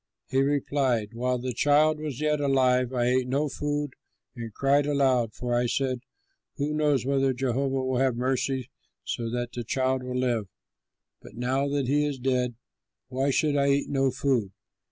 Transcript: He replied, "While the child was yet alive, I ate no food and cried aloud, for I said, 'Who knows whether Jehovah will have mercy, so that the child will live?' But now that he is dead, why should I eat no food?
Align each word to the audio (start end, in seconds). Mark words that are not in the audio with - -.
He 0.31 0.41
replied, 0.41 1.13
"While 1.13 1.37
the 1.37 1.53
child 1.53 1.99
was 1.99 2.19
yet 2.21 2.41
alive, 2.41 2.91
I 2.91 3.03
ate 3.05 3.27
no 3.27 3.47
food 3.47 3.93
and 4.35 4.51
cried 4.51 4.87
aloud, 4.87 5.35
for 5.35 5.53
I 5.53 5.67
said, 5.67 5.99
'Who 6.55 6.73
knows 6.73 7.05
whether 7.05 7.33
Jehovah 7.33 7.85
will 7.85 7.99
have 7.99 8.15
mercy, 8.15 8.71
so 9.03 9.29
that 9.29 9.51
the 9.51 9.63
child 9.63 10.01
will 10.01 10.17
live?' 10.17 10.47
But 11.21 11.35
now 11.35 11.67
that 11.67 11.85
he 11.87 12.03
is 12.03 12.17
dead, 12.17 12.55
why 13.09 13.29
should 13.29 13.55
I 13.55 13.69
eat 13.69 13.89
no 13.89 14.09
food? 14.09 14.53